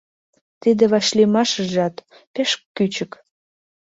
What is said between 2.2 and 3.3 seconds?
пеш кӱчык.